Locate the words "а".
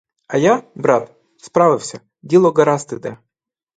0.27-0.37